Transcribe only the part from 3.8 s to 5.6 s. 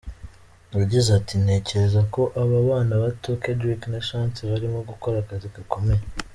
na Chance barimo gukora akazi